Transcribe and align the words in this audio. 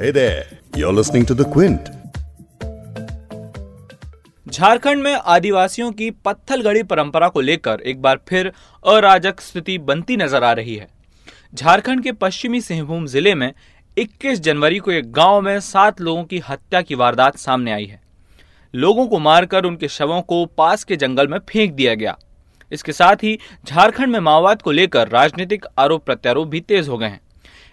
Hey 0.00 0.10
there, 0.10 0.44
you're 0.76 0.92
listening 0.92 1.24
to 1.26 1.34
The 1.34 1.44
Quint. 1.44 1.86
Jharkhand 4.50 5.02
में 5.02 5.14
आदिवासियों 5.14 5.92
की 5.92 6.10
पत्थलगड़ी 6.10 6.82
परंपरा 6.82 7.28
को 7.28 7.40
लेकर 7.40 7.80
एक 7.80 8.02
बार 8.02 8.20
फिर 8.28 8.52
अराजक 8.84 9.40
स्थिति 9.40 9.78
बनती 9.78 10.16
नज़र 10.16 10.44
आ 10.44 10.52
रही 10.52 10.76
है। 10.76 10.88
झारखंड 11.54 12.02
के 12.02 12.12
पश्चिमी 12.12 12.60
सिंहभूम 12.60 13.06
ज़िले 13.06 13.34
में 13.34 13.52
21 13.98 14.40
जनवरी 14.40 14.78
को 14.78 14.90
एक 14.90 15.12
गाँव 15.12 15.40
में 15.40 15.60
सात 15.60 16.00
लोगों 16.00 16.24
की 16.24 16.38
हत्या 16.38 16.82
की 16.82 16.94
वारदात 16.94 17.36
सामने 17.36 17.72
आई 17.72 17.86
है। 17.86 18.00
लोगों 18.74 19.06
को 19.06 19.18
मारकर 19.18 19.64
उनके 19.64 19.88
शवों 19.88 20.22
को 20.22 20.46
पास 20.46 20.84
के 20.84 20.96
जंगल 20.96 21.28
में 21.28 21.38
फेंक 21.38 21.72
दिया 21.72 21.94
गया। 21.94 22.18
इसके 22.72 22.92
साथ 22.92 23.16
ही 23.16 23.38
झारखंड 23.66 24.12
में 24.12 24.20
माओवाद 24.20 24.62
को 24.62 24.70
लेकर 24.70 25.08
राजनीतिक 25.08 25.66
आरोप 25.78 26.04
प्रत्यारोप 26.04 26.48
भी 26.48 26.60
तेज 26.60 26.88
हो 26.88 26.98
गए 26.98 27.06
हैं। 27.06 27.20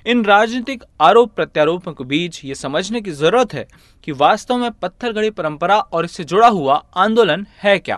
इन 0.05 0.23
राजनीतिक 0.25 0.83
आरोप 1.01 1.33
प्रत्यारोपों 1.35 1.91
के 1.93 2.03
बीच 2.03 2.39
ये 2.45 2.55
समझने 2.55 3.01
की 3.01 3.11
ज़रूरत 3.11 3.53
है 3.53 3.65
कि 4.03 4.11
वास्तव 4.11 4.57
में 4.57 4.71
पत्थरगढ़ी 4.71 5.29
परंपरा 5.29 5.77
और 5.77 6.05
इससे 6.05 6.23
जुड़ा 6.23 6.47
हुआ 6.47 6.75
आंदोलन 6.95 7.45
है 7.61 7.77
क्या। 7.79 7.95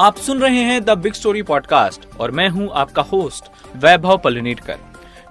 आप 0.00 0.16
सुन 0.16 0.40
रहे 0.40 0.60
हैं 0.60 0.84
द 0.84 0.98
बिग 0.98 1.12
स्टोरी 1.12 1.42
पॉडकास्ट 1.42 2.06
और 2.20 2.30
मैं 2.30 2.48
हूँ 2.48 2.68
आपका 2.74 3.02
होस्ट 3.02 3.50
वैभव 3.76 4.18
पलनीटकर 4.18 4.78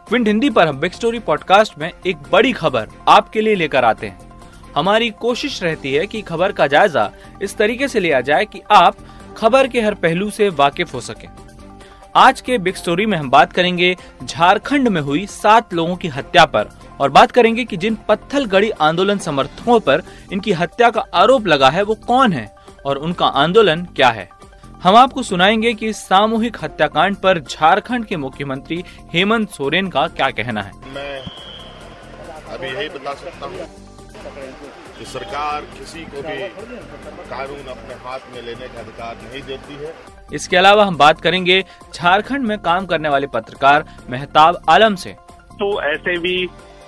क्विंट, 0.08 0.28
हिंदी 0.28 0.50
पर 0.50 0.68
हम 0.68 0.80
बिग 0.80 0.92
स्टोरी 0.92 1.20
पॉडकास्ट 1.20 1.78
में 1.78 1.92
एक 2.08 2.18
बड़ी 2.32 2.52
खबर 2.54 2.88
आपके 3.08 3.42
लिए 3.42 3.56
लेकर 3.56 3.86
आते 3.86 4.08
हैं। 4.08 4.20
हमारी 4.76 5.10
कोशिश 5.12 5.62
रहती 5.64 5.94
है 5.94 6.08
कि 6.08 6.22
खबर 6.22 6.52
का 6.52 6.68
जायजा 6.68 7.10
इस 7.42 7.56
तरीके 7.58 7.88
से 7.88 8.00
लिया 8.00 8.22
जाए 8.22 8.46
कि 8.46 8.62
आप 8.72 8.98
खबर 9.38 9.68
के 9.68 9.82
हर 9.82 9.94
पहलू 9.94 10.30
से 10.30 10.50
वाकिफ 10.50 10.94
हो 10.94 11.02
सके। 11.02 11.28
आज 12.16 12.42
के 12.42 12.58
बिग 12.58 12.76
स्टोरी 12.76 13.06
में 13.06 13.18
हम 13.18 13.30
बात 13.30 13.54
करेंगे 13.54 13.96
झारखंड 14.24 14.88
में 14.88 15.00
हुई 15.02 15.26
सात 15.26 15.74
लोगों 15.74 15.96
की 15.96 16.08
हत्या 16.08 16.46
पर 16.46 16.70
और 17.00 17.10
बात 17.10 17.32
करेंगे 17.32 17.64
कि 17.66 17.78
जिन 17.78 17.98
पत्थल 18.08 18.46
गड़ी 18.46 18.70
आंदोलन 18.82 19.18
समर्थकों 19.18 19.80
पर 19.80 20.02
इनकी 20.34 20.52
हत्या 20.52 20.90
का 20.90 21.06
आरोप 21.14 21.48
लगा 21.48 21.70
है, 21.70 21.84
वो 21.84 21.96
कौन 21.96 22.34
है 22.34 22.56
और 22.86 22.98
उनका 22.98 23.26
आंदोलन 23.26 23.86
क्या 23.96 24.10
है। 24.10 24.30
हम 24.84 24.96
आपको 24.96 25.24
सुनाएँगे 25.24 25.74
कि 25.74 25.94
सामूहिक 25.94 26.58
हत्याकांड 26.64 27.16
पर 27.16 27.40
झारखंड 27.40 28.06
के 28.06 28.18
मुख्यमंत्री 28.18 28.84
हेमंत 29.14 29.50
सोरेन 29.50 29.88
का 29.88 30.08
क्या 30.08 30.30
कहना 30.32 30.62
है। 30.62 30.72
मैं 30.96 31.20
अभी 32.54 32.68
यही 32.68 32.90
बता 32.90 33.14
सकता 33.14 33.46
हूँ। 33.46 33.81
कि 35.02 35.08
सरकार 35.08 35.62
किसी 35.78 36.04
को 36.06 36.22
भी 36.22 36.38
कानून 37.30 37.70
अपने 37.70 37.96
हाथ 38.02 38.26
में 38.34 38.42
लेने 38.42 38.68
का 38.68 38.80
अधिकार 38.80 39.16
नहीं 39.24 39.42
देती 39.44 39.76
है। 39.76 39.94
इसके 40.34 40.58
अलावा 40.58 40.86
हम 40.86 40.98
बात 40.98 41.22
करेंगे 41.22 41.64
झारखंड 41.94 42.46
में 42.48 42.58
काम 42.60 42.86
करने 42.86 43.10
वाले 43.10 43.28
पत्रकार 43.28 43.86
मेहताब 44.10 44.62
आलम 44.70 44.96
से। 44.96 45.16
तो 45.54 45.70
ऐसे 45.84 46.18
भी 46.20 46.36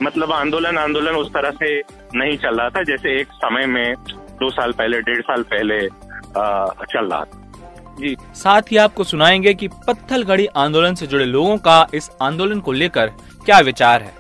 मतलब 0.02 0.32
आंदोलन 0.32 0.78
आंदोलन 0.78 1.16
उस 1.16 1.30
तरह 1.30 1.52
से 1.54 1.80
नहीं 2.16 2.38
चल 2.38 2.60
रहा 2.60 2.70
था 2.70 2.84
जैसे 2.84 3.20
एक 3.22 3.34
समय 3.36 3.66
में 3.68 3.94
दो 4.40 4.50
साल 4.52 4.72
पहले 4.72 5.02
डेढ़ 5.02 5.22
साल 5.22 5.44
पहले 5.54 5.86
आ, 5.86 6.66
चल 6.86 7.06
रहा 7.06 7.24
था। 7.24 7.42
जी 8.00 8.16
साथ 8.36 8.72
ही 8.72 8.78
आपको 8.78 9.04
सुनाएँगे 9.04 9.54
कि 9.54 9.68
पत्थलगड़ी 9.88 10.46
आंदोलन 10.58 10.96
से 10.96 11.08
जुड़े 11.08 11.26
लोगों 11.26 11.58
का 11.68 11.86
इस 11.94 12.10
आंदोलन 12.22 12.60
को 12.60 12.72
लेकर 12.72 13.08
क्या 13.46 13.60
विचार 13.68 14.02
है। 14.02 14.14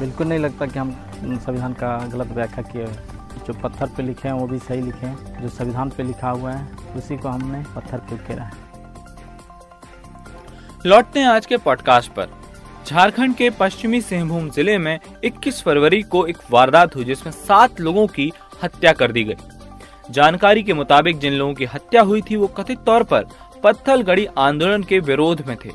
बिल्कुल 0.00 0.26
नहीं 0.26 0.38
लगता 0.38 0.66
कि 0.66 0.78
हम 0.78 0.96
संविधान 1.20 1.72
का 1.72 1.98
गलत 2.12 2.32
व्याख्या 2.32 2.62
किए 2.62 2.82
हैं। 2.82 3.15
जो 3.46 3.52
पत्थर 3.52 3.86
पे 3.86 4.02
लिखे 4.02 4.28
हैं 4.28 4.34
वो 4.34 4.46
भी 4.46 4.58
सही 4.58 4.82
लिखे 4.82 5.06
हैं। 5.06 5.42
जो 5.42 5.48
संविधान 5.48 5.90
पे 5.90 6.02
लिखा 6.02 6.30
हुआ 6.30 6.52
है 6.52 6.68
उसी 6.96 7.16
को 7.16 7.28
हमने 7.28 7.62
पत्थर 7.74 7.98
पे 7.98 8.14
उकेरा 8.14 8.44
है। 8.44 8.64
लौटते 10.86 11.20
हैं 11.20 11.26
आज 11.26 11.46
के 11.46 11.56
पॉडकास्ट 11.56 12.12
पर। 12.12 12.28
झारखंड 12.86 13.34
के 13.34 13.50
पश्चिमी 13.50 14.00
सिंहभूम 14.00 14.48
ज़िले 14.50 14.78
में 14.78 14.98
21 15.24 15.62
फरवरी 15.62 16.02
को 16.02 16.26
एक 16.26 16.38
वारदात 16.50 16.96
हुई 16.96 17.04
जिसमें 17.04 17.32
सात 17.32 17.80
लोगों 17.80 18.06
की 18.06 18.32
हत्या 18.62 18.92
कर 18.92 19.12
दी 19.12 19.24
गई। 19.24 19.36
जानकारी 20.10 20.62
के 20.62 20.74
मुताबिक 20.74 21.18
जिन 21.18 21.32
लोगों 21.32 21.54
की 21.54 21.64
हत्या 21.64 22.02
हुई 22.02 22.22
थी 22.22 22.36
वो 22.36 22.46
कथित 22.46 22.78
तौर 22.78 23.02
पर 23.02 23.24
पत्थलगड़ी 23.64 24.26
आंदोलन 24.38 24.82
के 24.82 24.98
विरोध 24.98 25.42
में 25.46 25.56
थे। 25.64 25.70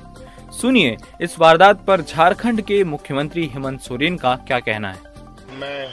सुनिए 0.52 0.98
इस 1.22 1.40
वारदात 1.40 1.84
पर 1.86 2.02
झारखंड 2.02 2.62
के 2.62 2.84
मुख्यमंत्री 2.84 3.46
हेमंत 3.48 3.82
सोरेन 3.82 4.18
का 4.18 4.36
क्या 4.48 4.60
कहना 4.60 4.92
है। 4.92 5.00
मैं 5.60 5.88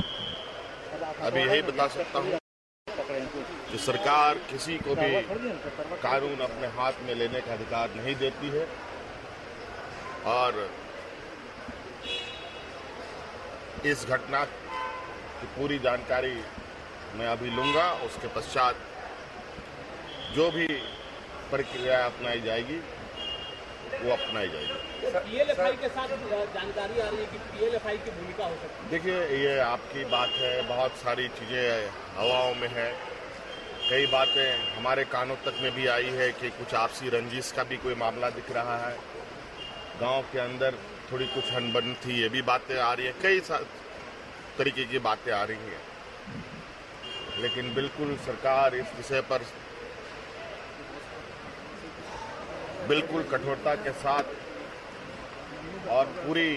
अभी 1.27 1.41
यही 1.41 1.63
बता 1.63 1.87
सकता 1.89 2.19
हूँ 2.19 2.39
कि 3.71 3.79
सरकार 3.79 4.39
किसी 4.51 4.77
को 4.79 4.95
भी 4.95 5.09
कानून 6.03 6.41
अपने 6.41 6.67
हाथ 6.77 7.01
में 7.07 7.15
लेने 7.15 7.41
का 7.41 7.53
अधिकार 7.53 7.95
नहीं 7.95 8.15
देती 8.17 8.49
है। 8.49 8.67
और 10.27 10.69
इस 13.87 14.05
घटना 14.07 14.45
की 14.45 15.47
पूरी 15.57 15.79
जानकारी 15.79 16.37
मैं 17.17 17.27
अभी 17.27 17.51
लूँगा, 17.51 17.91
उसके 18.07 18.29
पश्चात 18.37 18.77
जो 20.35 20.51
भी 20.51 20.67
प्रक्रिया 21.51 22.05
अपनाई 22.05 22.41
जाएगी 22.41 22.81
वो 23.97 24.13
अपनाई 24.13 24.49
जाएगी। 24.49 24.87
पीएलएफआई 25.11 25.77
के 25.77 25.89
साथ 25.89 26.09
जानकारी 26.55 27.01
आ 27.01 27.09
रही 27.09 27.19
है 27.19 27.27
कि 27.27 27.39
पीएलएफआई 27.51 27.99
की 27.99 28.11
भूमिका 28.11 28.45
हो 28.45 28.55
सकती 28.55 28.85
है। 28.85 28.91
देखिए 28.91 29.19
ये 29.39 29.59
आपकी 29.61 30.05
बात 30.07 30.33
है 30.39 30.51
बहुत 30.69 30.97
सारी 30.97 31.29
चीज़ें 31.39 31.89
हवाओं 32.17 32.55
में 32.55 32.69
है। 32.71 32.91
कई 33.91 34.07
बातें 34.07 34.77
हमारे 34.77 35.05
कानों 35.13 35.37
तक 35.45 35.61
में 35.63 35.71
भी 35.75 35.87
आई 35.89 36.11
है 36.13 36.31
कि 36.33 36.51
कुछ 36.51 36.75
आपसी 36.75 37.09
रंजिश 37.09 37.53
का 37.53 37.63
भी 37.65 37.77
कोई 37.77 37.95
मामला 37.95 38.31
दिख 38.31 38.51
रहा 38.53 38.77
है। 38.79 38.97
गाँव 40.01 40.23
के 40.33 40.39
अंदर 40.39 40.75
थोड़ी 41.13 41.27
कुछ 41.27 41.53
अनबन 41.55 41.95
थी 42.05 42.21
ये 42.21 42.29
भी 42.29 42.43
बातें 42.43 42.77
आ 42.79 42.93
रही 42.93 43.07
है। 43.07 43.13
कई 43.23 43.41
तरीके 44.59 44.85
की 44.85 44.99
बातें 44.99 45.33
आ 45.33 45.43
रही 45.45 45.71
हैं। 45.71 45.87
लेकिन 47.39 47.75
बिल्कुल 47.75 48.17
सरकार 48.27 48.75
इस 48.75 48.95
विषय 48.97 49.21
पर 49.31 49.43
बिल्कुल 52.87 53.23
कठोरता 53.23 53.75
के 53.75 53.91
साथ 53.91 54.23
और 55.91 56.05
पूरी 56.05 56.51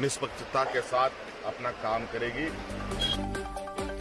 निष्पक्षता 0.00 0.64
के 0.64 0.80
साथ 0.80 1.10
अपना 1.46 1.70
काम 1.70 2.02
करेगी। 2.04 2.46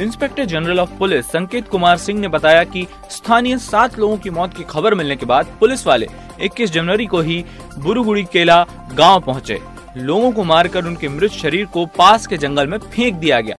इंस्पेक्टर 0.03 0.45
जनरल 0.45 0.79
ऑफ़ 0.79 0.89
पुलिस 0.99 1.25
संकेत 1.25 1.67
कुमार 1.67 1.97
सिंह 1.97 2.19
ने 2.19 2.27
बताया 2.27 2.63
कि 2.63 2.87
स्थानीय 3.11 3.57
सात 3.57 3.97
लोगों 3.99 4.17
की 4.17 4.29
मौत 4.29 4.53
की 4.53 4.63
खबर 4.63 4.93
मिलने 4.93 5.15
के 5.15 5.25
बाद 5.25 5.45
पुलिस 5.59 5.85
वाले 5.87 6.07
21 6.41 6.71
जनवरी 6.71 7.05
को 7.05 7.19
ही 7.21 7.43
बुरुगुड़ी 7.77 8.23
केला 8.23 8.65
गाँव 8.93 9.19
पहुँचे। 9.19 9.59
लोगों 9.97 10.31
को 10.31 10.43
मारकर 10.43 10.85
उनके 10.85 11.09
मृत 11.09 11.31
शरीर 11.31 11.65
को 11.65 11.85
पास 11.85 12.27
के 12.27 12.37
जंगल 12.37 12.67
में 12.67 12.77
फेंक 12.79 13.13
दिया 13.15 13.39
गया। 13.41 13.53